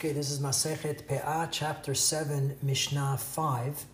Okay, 0.00 0.12
this 0.12 0.30
is 0.30 0.40
Masechet 0.40 1.02
Pe'ah, 1.02 1.46
chapter 1.50 1.94
7, 1.94 2.56
Mishnah 2.62 3.18
5. 3.18 3.84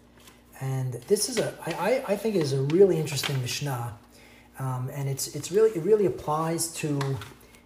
And 0.61 0.93
this 1.09 1.29
is 1.29 1.39
a, 1.39 1.53
I, 1.67 2.01
I, 2.07 2.17
think 2.17 2.37
it 2.37 2.43
is 2.43 2.53
a 2.53 2.63
really 2.63 2.97
interesting 2.97 3.41
Mishnah. 3.41 3.92
Um, 4.61 4.89
and 4.95 5.08
it's, 5.08 5.34
it's 5.34 5.50
really, 5.50 5.71
it 5.71 5.83
really 5.83 6.07
applies 6.07 6.69
to 6.75 7.19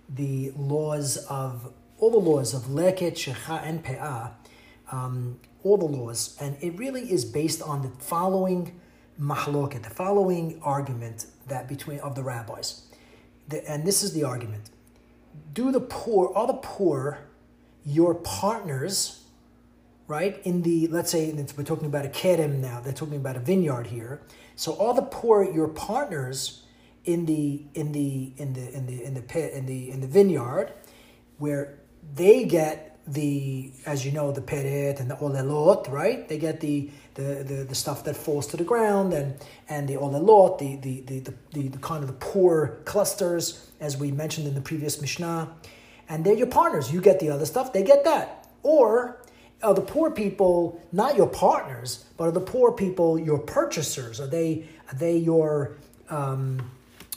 the 0.09 0.55
laws 0.57 1.19
of, 1.27 1.71
all 1.99 2.11
the 2.11 2.17
laws 2.17 2.55
of 2.55 2.63
Leket, 2.63 3.13
Shecha, 3.13 3.61
and 3.63 3.85
Pe'ah, 3.85 4.31
um, 4.91 5.39
all 5.63 5.77
the 5.77 5.85
laws. 5.85 6.39
And 6.41 6.57
it 6.63 6.79
really 6.79 7.13
is 7.13 7.27
based 7.27 7.61
on 7.61 7.83
the 7.83 7.91
following 8.03 8.81
mahloket, 9.21 9.83
the 9.83 9.91
following 9.91 10.59
argument 10.63 11.27
that 11.47 11.69
between, 11.69 12.01
of 12.01 12.15
the 12.15 12.23
rabbis. 12.23 12.87
The, 13.49 13.71
and 13.71 13.87
this 13.87 14.03
is 14.03 14.15
the 14.15 14.25
argument. 14.25 14.71
Do 15.53 15.71
the 15.71 15.81
poor, 15.81 16.33
are 16.35 16.47
the 16.47 16.55
poor 16.55 17.27
your 17.85 18.15
partners, 18.15 19.25
right? 20.07 20.41
In 20.45 20.63
the, 20.63 20.89
let's 20.89 21.11
say, 21.11 21.33
we're 21.57 21.65
talking 21.65 21.87
about 21.87 22.05
a 22.05 22.09
kerem 22.09 22.59
now, 22.59 22.81
they're 22.81 22.93
talking 22.93 23.17
about 23.17 23.37
a 23.37 23.41
vineyard 23.41 23.87
here. 23.87 24.21
So 24.57 24.73
all 24.73 24.95
the 24.95 25.03
poor, 25.03 25.43
your 25.43 25.69
partners 25.69 26.65
in 27.05 27.27
the, 27.27 27.63
in 27.75 27.93
the, 27.93 28.33
in 28.37 28.53
the, 28.53 28.75
in 28.75 28.87
the, 28.87 29.05
in 29.05 29.15
the 29.15 29.23
pit, 29.23 29.55
in 29.55 29.67
the, 29.67 29.91
in 29.91 30.01
the 30.01 30.07
vineyard, 30.07 30.73
where 31.39 31.79
they 32.15 32.45
get 32.45 32.99
the, 33.07 33.73
as 33.87 34.05
you 34.05 34.13
know, 34.13 34.31
the 34.31 34.41
peret 34.41 35.01
and 35.01 35.11
the 35.11 35.17
olelot, 35.17 35.91
right? 35.91 36.29
They 36.29 36.39
get 36.39 36.61
the, 36.61 36.91
the, 37.15 37.43
the, 37.43 37.65
the, 37.65 37.75
stuff 37.75 38.05
that 38.05 38.17
falls 38.17 38.47
to 38.49 38.57
the 38.57 38.65
ground 38.65 39.13
and, 39.13 39.35
and 39.69 39.89
the 39.89 39.95
olelot, 39.95 40.59
the, 40.59 40.77
the, 40.77 41.01
the, 41.01 41.21
the, 41.21 41.35
the, 41.53 41.69
the 41.69 41.79
kind 41.79 42.05
of 42.05 42.09
the 42.09 42.17
poor 42.17 42.81
clusters, 42.85 43.71
as 43.81 43.97
we 43.97 44.13
mentioned 44.13 44.47
in 44.47 44.55
the 44.55 44.61
previous 44.61 45.01
Mishnah 45.01 45.53
and 46.11 46.25
they're 46.25 46.35
your 46.35 46.49
partners. 46.49 46.93
You 46.93 47.01
get 47.01 47.21
the 47.21 47.31
other 47.31 47.47
stuff, 47.47 47.73
they 47.73 47.83
get 47.83 48.05
that. 48.05 48.49
Or 48.63 49.23
are 49.63 49.75
the 49.75 49.81
poor 49.81 50.11
people 50.11 50.83
not 50.93 51.17
your 51.17 51.29
partners, 51.29 52.05
but 52.17 52.25
are 52.25 52.33
the 52.33 52.41
poor 52.41 52.73
people 52.73 53.19
your 53.19 53.39
purchasers? 53.39 54.21
Are 54.21 54.27
they 54.27 54.67
are 54.91 54.95
they 54.97 55.17
your 55.17 55.77
um, 56.11 56.71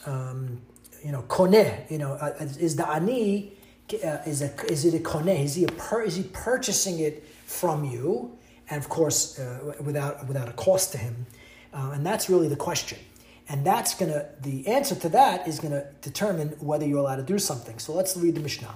um, 0.06 0.62
you 1.04 1.12
know 1.12 1.24
kone? 1.24 1.90
You 1.92 1.98
know, 1.98 2.14
uh, 2.14 2.34
is 2.40 2.76
the 2.76 2.90
ani 2.90 3.54
uh, 3.94 4.20
is 4.26 4.42
a 4.42 4.54
is 4.66 4.86
it 4.86 4.94
a 4.94 5.00
kone? 5.00 5.44
Is 5.44 5.56
he 5.56 5.66
a 5.66 5.68
per, 5.70 6.04
is 6.04 6.16
he 6.16 6.24
purchasing 6.24 7.00
it 7.00 7.28
from 7.46 7.84
you? 7.84 8.38
And 8.70 8.82
of 8.82 8.90
course, 8.90 9.40
uh, 9.40 9.74
without 9.82 10.28
without 10.28 10.48
a 10.48 10.54
cost 10.54 10.92
to 10.94 10.98
him, 10.98 11.26
uh, 11.74 11.92
and 11.94 12.06
that's 12.06 12.30
really 12.30 12.48
the 12.48 12.56
question. 12.56 13.00
And 13.50 13.66
that's 13.66 13.94
gonna 13.94 14.30
the 14.42 14.68
answer 14.68 14.96
to 14.96 15.10
that 15.10 15.48
is 15.48 15.60
gonna 15.60 15.86
determine 16.02 16.50
whether 16.60 16.86
you're 16.86 17.00
allowed 17.00 17.18
to 17.18 17.24
do 17.24 17.40
something. 17.40 17.80
So 17.80 17.94
let's 17.94 18.16
read 18.16 18.36
the 18.36 18.42
Mishnah. 18.42 18.74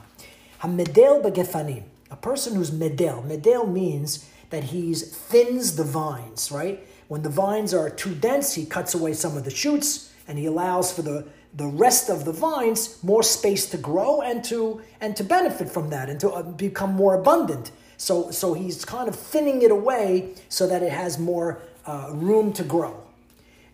Hamedel 0.61 1.23
begefanim. 1.23 1.83
A 2.09 2.15
person 2.15 2.55
who's 2.55 2.71
medel. 2.71 3.25
Medel 3.25 3.71
means 3.71 4.29
that 4.49 4.65
he 4.65 4.93
thins 4.93 5.75
the 5.75 5.83
vines, 5.83 6.51
right? 6.51 6.88
When 7.07 7.21
the 7.21 7.29
vines 7.29 7.73
are 7.73 7.89
too 7.89 8.15
dense, 8.15 8.53
he 8.53 8.65
cuts 8.65 8.93
away 8.93 9.13
some 9.13 9.38
of 9.38 9.43
the 9.43 9.51
shoots 9.51 10.13
and 10.27 10.38
he 10.38 10.45
allows 10.45 10.91
for 10.91 11.01
the, 11.01 11.25
the 11.53 11.67
rest 11.67 12.09
of 12.09 12.25
the 12.25 12.31
vines 12.31 13.01
more 13.03 13.23
space 13.23 13.69
to 13.69 13.77
grow 13.77 14.21
and 14.21 14.43
to 14.45 14.81
and 14.99 15.15
to 15.15 15.23
benefit 15.23 15.69
from 15.69 15.89
that 15.89 16.09
and 16.09 16.19
to 16.19 16.29
uh, 16.29 16.43
become 16.43 16.93
more 16.93 17.15
abundant. 17.15 17.71
So 17.97 18.31
so 18.31 18.53
he's 18.53 18.85
kind 18.85 19.07
of 19.07 19.15
thinning 19.15 19.61
it 19.61 19.71
away 19.71 20.33
so 20.49 20.67
that 20.67 20.83
it 20.83 20.91
has 20.91 21.17
more 21.17 21.61
uh, 21.85 22.09
room 22.11 22.53
to 22.53 22.63
grow. 22.63 23.01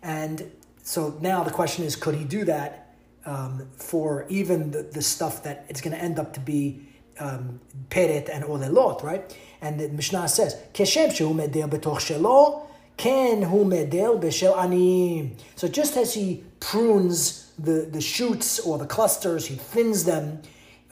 And 0.02 0.50
so 0.84 1.16
now 1.22 1.42
the 1.42 1.50
question 1.50 1.84
is, 1.84 1.96
could 1.96 2.14
he 2.14 2.24
do 2.24 2.44
that 2.44 2.94
um, 3.24 3.68
for 3.74 4.26
even 4.28 4.70
the, 4.70 4.82
the 4.82 5.00
stuff 5.00 5.42
that 5.44 5.64
it's 5.70 5.80
going 5.80 5.96
to 5.96 6.02
end 6.02 6.18
up 6.18 6.34
to 6.34 6.40
be 6.40 6.86
um, 7.18 7.58
peret 7.88 8.28
and 8.30 8.44
olelot, 8.44 9.02
right? 9.02 9.36
And 9.62 9.80
the 9.80 9.88
Mishnah 9.88 10.28
says, 10.28 10.56
"Keshem 10.74 11.08
shehu 11.08 11.34
medel 11.34 11.70
betoch 11.70 12.00
shelo, 12.00 12.66
ken 12.98 13.42
hu 13.42 13.64
medel 13.64 14.20
b'shel 14.20 14.54
aniyim." 14.54 15.38
So 15.56 15.68
just 15.68 15.96
as 15.96 16.12
he 16.12 16.44
prunes 16.60 17.50
the, 17.58 17.88
the 17.90 18.02
shoots 18.02 18.60
or 18.60 18.76
the 18.76 18.86
clusters, 18.86 19.46
he 19.46 19.54
thins 19.54 20.04
them 20.04 20.42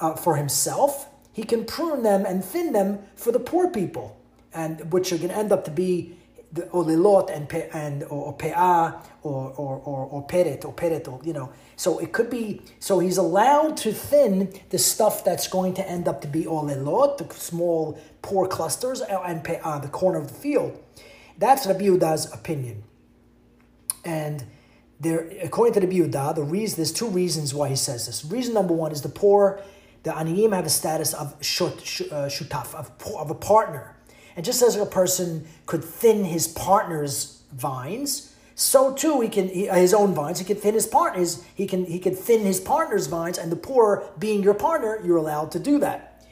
uh, 0.01 0.15
for 0.15 0.37
himself. 0.37 1.07
He 1.35 1.45
can 1.45 1.67
prune 1.67 2.03
them 2.03 2.25
and 2.25 2.43
thin 2.43 2.73
them 2.73 3.01
for 3.15 3.31
the 3.31 3.41
poor 3.41 3.69
people, 3.69 4.17
and 4.55 4.91
which 4.91 5.13
are 5.13 5.19
going 5.19 5.31
to 5.31 5.37
end 5.37 5.53
up 5.53 5.67
to 5.67 5.71
be 5.71 6.17
the 6.53 6.63
olilot 6.73 7.35
and 7.35 7.49
pe, 7.49 7.69
and 7.73 8.05
or, 8.05 8.37
pe'ah 8.37 9.03
or 9.23 9.53
or 9.57 9.79
or, 9.85 10.07
or 10.07 10.27
peret 10.27 10.65
or 10.65 10.73
peret 10.73 11.09
or 11.09 11.21
you 11.25 11.33
know. 11.33 11.51
So 11.77 11.99
it 11.99 12.13
could 12.13 12.29
be 12.29 12.63
so 12.79 12.99
he's 12.99 13.17
allowed 13.17 13.77
to 13.79 13.93
thin 13.93 14.53
the 14.71 14.79
stuff 14.79 15.25
that's 15.25 15.49
going 15.49 15.75
to 15.75 15.89
end 15.89 16.09
up 16.09 16.21
to 16.23 16.29
be 16.29 16.45
olilot, 16.45 17.19
the 17.19 17.35
small 17.35 17.99
poor 18.21 18.47
clusters, 18.47 19.01
and 19.01 19.43
pe'ah, 19.43 19.81
the 19.81 19.89
corner 19.89 20.19
of 20.19 20.29
the 20.29 20.35
field. 20.35 20.79
That's 21.39 21.67
Rabbi 21.67 21.85
Yehuda's 21.85 22.33
opinion, 22.33 22.85
and. 24.05 24.45
There, 25.01 25.29
according 25.43 25.75
to 25.75 25.81
the 25.81 25.89
Yehuda, 25.89 26.37
the 26.37 26.45
reason 26.45 26.77
there's 26.77 26.93
two 26.93 27.09
reasons 27.09 27.53
why 27.53 27.69
he 27.69 27.75
says 27.75 28.07
this. 28.07 28.25
Reason 28.25 28.55
number 28.55 28.73
one 28.73 28.93
is 28.93 29.03
the 29.03 29.09
poor, 29.09 29.61
the 30.05 30.11
aniyim 30.11 30.55
have 30.55 30.65
a 30.65 30.69
status 30.69 31.13
of 31.13 31.35
shut, 31.45 31.73
uh, 31.73 32.29
shutaf, 32.29 32.73
of, 32.73 32.93
of 33.17 33.29
a 33.29 33.35
partner. 33.35 33.97
And 34.37 34.45
just 34.45 34.63
as 34.63 34.77
a 34.77 34.87
person 34.87 35.47
could 35.67 35.85
thin 35.85 36.25
his 36.25 36.49
partner's 36.49 37.43
vines, 37.53 38.33
so 38.55 38.93
too 38.93 39.21
he 39.21 39.29
can 39.29 39.49
his 39.49 39.95
own 39.95 40.15
vines. 40.15 40.39
He 40.39 40.45
can 40.45 40.57
thin 40.57 40.75
his 40.75 40.87
partner's. 40.87 41.43
He 41.55 41.67
can 41.67 41.85
he 41.85 41.99
can 41.99 42.15
thin 42.15 42.41
his 42.41 42.61
partner's 42.61 43.07
vines, 43.07 43.39
and 43.39 43.51
the 43.51 43.57
poor, 43.57 44.11
being 44.19 44.43
your 44.43 44.55
partner, 44.55 45.01
you're 45.05 45.17
allowed 45.17 45.51
to 45.53 45.59
do 45.59 45.79
that. 45.79 46.25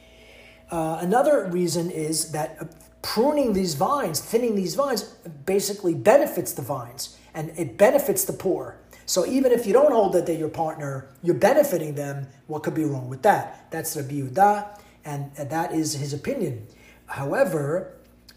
Uh, 0.69 0.99
another 1.01 1.47
reason 1.51 1.91
is 1.91 2.31
that 2.31 2.57
uh, 2.61 2.65
pruning 3.01 3.53
these 3.53 3.75
vines, 3.75 4.21
thinning 4.21 4.55
these 4.55 4.75
vines, 4.75 5.03
basically 5.45 5.93
benefits 5.93 6.53
the 6.53 6.61
vines, 6.61 7.17
and 7.33 7.51
it 7.57 7.77
benefits 7.77 8.23
the 8.23 8.33
poor. 8.33 8.77
So 9.05 9.25
even 9.25 9.51
if 9.51 9.65
you 9.65 9.73
don't 9.73 9.91
hold 9.91 10.13
that 10.13 10.25
they're 10.25 10.37
your 10.37 10.47
partner, 10.47 11.09
you're 11.21 11.35
benefiting 11.35 11.95
them. 11.95 12.27
What 12.47 12.63
could 12.63 12.75
be 12.75 12.85
wrong 12.85 13.09
with 13.09 13.23
that? 13.23 13.69
That's 13.71 13.97
Rabbi 13.97 14.13
Yehuda, 14.13 14.79
and 15.03 15.35
that 15.35 15.73
is 15.73 15.93
his 15.93 16.13
opinion. 16.13 16.67
However, 17.11 17.91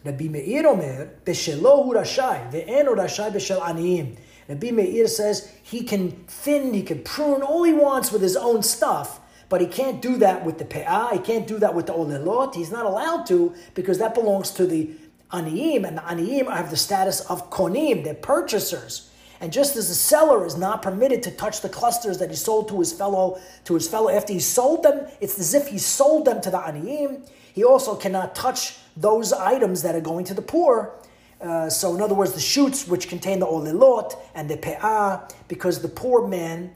Rabbi 0.04 0.24
Meir 0.24 0.66
Omer, 0.66 1.10
Beshelo 1.24 1.86
rashai, 1.92 2.50
ve'en 2.50 2.86
rashai 2.86 3.32
beshel 3.32 3.60
aniyim. 3.60 4.16
Rabbi 4.48 4.72
Meir 4.72 5.06
says 5.06 5.50
he 5.62 5.84
can 5.84 6.10
thin, 6.26 6.74
he 6.74 6.82
can 6.82 7.02
prune 7.02 7.42
all 7.42 7.62
he 7.62 7.72
wants 7.72 8.10
with 8.10 8.20
his 8.20 8.36
own 8.36 8.64
stuff, 8.64 9.20
but 9.48 9.60
he 9.60 9.68
can't 9.68 10.02
do 10.02 10.16
that 10.16 10.44
with 10.44 10.58
the 10.58 10.64
pe'ah, 10.64 11.12
he 11.12 11.20
can't 11.20 11.46
do 11.46 11.58
that 11.58 11.74
with 11.74 11.86
the 11.86 11.92
olelot, 11.92 12.56
he's 12.56 12.72
not 12.72 12.84
allowed 12.84 13.26
to 13.26 13.54
because 13.74 13.98
that 13.98 14.12
belongs 14.12 14.50
to 14.50 14.66
the 14.66 14.90
aniyim, 15.32 15.86
and 15.86 15.96
the 15.96 16.02
aniyim 16.02 16.52
have 16.52 16.70
the 16.70 16.76
status 16.76 17.20
of 17.20 17.50
konim, 17.50 18.02
they're 18.02 18.14
purchasers. 18.14 19.08
And 19.40 19.52
just 19.52 19.76
as 19.76 19.88
the 19.88 19.94
seller 19.94 20.44
is 20.44 20.56
not 20.56 20.82
permitted 20.82 21.22
to 21.24 21.30
touch 21.30 21.60
the 21.60 21.68
clusters 21.68 22.18
that 22.18 22.30
he 22.30 22.36
sold 22.36 22.68
to 22.68 22.78
his 22.80 22.92
fellow, 22.92 23.40
to 23.64 23.74
his 23.74 23.86
fellow 23.86 24.08
after 24.08 24.32
he 24.32 24.40
sold 24.40 24.82
them, 24.82 25.06
it's 25.20 25.38
as 25.38 25.54
if 25.54 25.68
he 25.68 25.78
sold 25.78 26.24
them 26.24 26.40
to 26.40 26.50
the 26.50 26.58
aniyim. 26.58 27.28
He 27.54 27.62
also 27.62 27.94
cannot 27.94 28.34
touch 28.34 28.78
those 28.96 29.32
items 29.32 29.82
that 29.82 29.94
are 29.94 30.00
going 30.00 30.24
to 30.24 30.34
the 30.34 30.42
poor. 30.42 30.92
Uh, 31.40 31.70
so, 31.70 31.94
in 31.94 32.00
other 32.00 32.14
words, 32.14 32.32
the 32.32 32.40
shoots 32.40 32.88
which 32.88 33.08
contain 33.08 33.38
the 33.38 33.46
olilot 33.46 34.18
and 34.34 34.50
the 34.50 34.56
pe'ah, 34.56 35.30
because 35.46 35.80
the 35.80 35.88
poor 35.88 36.26
man, 36.26 36.74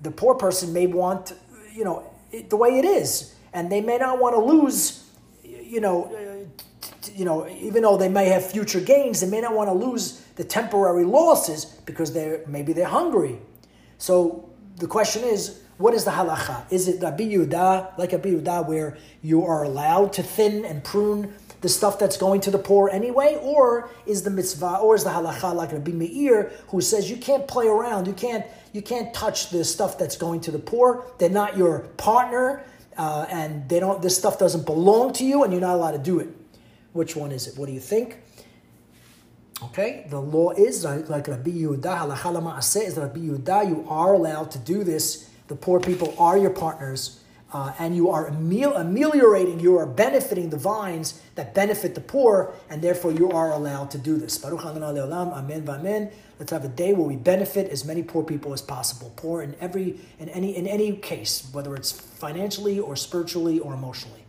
the 0.00 0.10
poor 0.10 0.34
person 0.34 0.72
may 0.72 0.86
want, 0.86 1.34
you 1.74 1.84
know, 1.84 2.10
it, 2.32 2.48
the 2.48 2.56
way 2.56 2.78
it 2.78 2.86
is, 2.86 3.34
and 3.52 3.70
they 3.70 3.82
may 3.82 3.98
not 3.98 4.18
want 4.18 4.34
to 4.34 4.40
lose, 4.40 5.10
you 5.42 5.80
know, 5.80 6.06
uh, 6.06 7.10
you 7.14 7.26
know, 7.26 7.46
even 7.48 7.82
though 7.82 7.98
they 7.98 8.08
may 8.08 8.26
have 8.26 8.50
future 8.50 8.80
gains, 8.80 9.20
they 9.20 9.28
may 9.28 9.42
not 9.42 9.52
want 9.52 9.68
to 9.68 9.74
lose 9.74 10.22
the 10.36 10.44
temporary 10.44 11.04
losses 11.04 11.66
because 11.84 12.14
they're 12.14 12.40
maybe 12.46 12.72
they're 12.72 12.86
hungry. 12.86 13.38
So 13.98 14.48
the 14.76 14.86
question 14.86 15.22
is, 15.22 15.63
what 15.76 15.94
is 15.94 16.04
the 16.04 16.12
halacha? 16.12 16.70
Is 16.70 16.88
it 16.88 17.02
Rabbi 17.02 17.24
Yehuda, 17.24 17.98
like 17.98 18.12
Rabbi 18.12 18.30
Yehuda, 18.30 18.66
where 18.68 18.96
you 19.22 19.44
are 19.44 19.64
allowed 19.64 20.12
to 20.14 20.22
thin 20.22 20.64
and 20.64 20.84
prune 20.84 21.34
the 21.62 21.68
stuff 21.68 21.98
that's 21.98 22.16
going 22.16 22.40
to 22.42 22.50
the 22.50 22.58
poor 22.58 22.88
anyway? 22.90 23.38
Or 23.42 23.90
is 24.06 24.22
the 24.22 24.30
mitzvah, 24.30 24.78
or 24.78 24.94
is 24.94 25.04
the 25.04 25.10
halacha 25.10 25.54
like 25.54 25.72
Rabbi 25.72 25.92
Meir, 25.92 26.52
who 26.68 26.80
says 26.80 27.10
you 27.10 27.16
can't 27.16 27.48
play 27.48 27.66
around, 27.66 28.06
you 28.06 28.12
can't, 28.12 28.44
you 28.72 28.82
can't 28.82 29.12
touch 29.12 29.50
the 29.50 29.64
stuff 29.64 29.98
that's 29.98 30.16
going 30.16 30.40
to 30.42 30.50
the 30.50 30.58
poor. 30.58 31.06
They're 31.18 31.28
not 31.28 31.56
your 31.56 31.80
partner, 31.96 32.64
uh, 32.96 33.26
and 33.28 33.68
they 33.68 33.80
don't. 33.80 34.00
This 34.00 34.16
stuff 34.16 34.38
doesn't 34.38 34.66
belong 34.66 35.12
to 35.14 35.24
you, 35.24 35.42
and 35.42 35.52
you're 35.52 35.60
not 35.60 35.74
allowed 35.74 35.92
to 35.92 35.98
do 35.98 36.20
it. 36.20 36.28
Which 36.92 37.16
one 37.16 37.32
is 37.32 37.48
it? 37.48 37.58
What 37.58 37.66
do 37.66 37.72
you 37.72 37.80
think? 37.80 38.18
Okay, 39.62 40.06
the 40.10 40.20
law 40.20 40.50
is 40.50 40.84
like 40.84 41.26
Rabbi 41.26 41.50
Yehuda, 41.50 42.08
halacha 42.08 42.86
is 42.86 42.96
Rabbi 42.96 43.20
Yehuda. 43.20 43.68
You 43.68 43.86
are 43.88 44.14
allowed 44.14 44.50
to 44.52 44.58
do 44.58 44.84
this 44.84 45.30
the 45.48 45.56
poor 45.56 45.80
people 45.80 46.14
are 46.18 46.38
your 46.38 46.50
partners, 46.50 47.20
uh, 47.52 47.72
and 47.78 47.94
you 47.94 48.10
are 48.10 48.26
ameliorating, 48.26 49.60
you 49.60 49.78
are 49.78 49.86
benefiting 49.86 50.50
the 50.50 50.56
vines 50.56 51.20
that 51.36 51.54
benefit 51.54 51.94
the 51.94 52.00
poor, 52.00 52.52
and 52.68 52.82
therefore 52.82 53.12
you 53.12 53.30
are 53.30 53.52
allowed 53.52 53.92
to 53.92 53.98
do 53.98 54.16
this. 54.16 54.38
Baruch 54.38 54.64
Amen, 54.64 55.68
Amen. 55.68 56.10
Let's 56.40 56.50
have 56.50 56.64
a 56.64 56.68
day 56.68 56.92
where 56.92 57.06
we 57.06 57.14
benefit 57.14 57.70
as 57.70 57.84
many 57.84 58.02
poor 58.02 58.24
people 58.24 58.52
as 58.52 58.60
possible. 58.60 59.12
Poor 59.14 59.40
in 59.42 59.54
every, 59.60 60.00
in 60.18 60.28
any, 60.30 60.56
in 60.56 60.66
any 60.66 60.96
case, 60.96 61.48
whether 61.52 61.76
it's 61.76 61.92
financially 61.92 62.80
or 62.80 62.96
spiritually 62.96 63.60
or 63.60 63.72
emotionally. 63.72 64.23